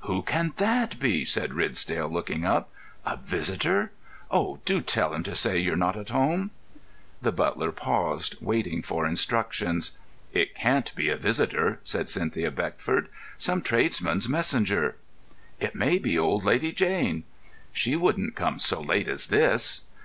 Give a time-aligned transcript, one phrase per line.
[0.00, 2.70] "Who can that be?" said Ridsdale, looking up.
[3.04, 3.92] "A visitor!
[4.32, 6.50] Oh, do tell him to say you're not at home."
[7.22, 9.96] The butler paused, waiting for instructions.
[10.32, 13.08] "It can't be a visitor," said Cynthia Beckford.
[13.38, 14.96] "Some tradesman's messenger!"
[15.60, 17.22] "It may be old Lady Jane."
[17.72, 19.82] "She wouldn't come so late as this."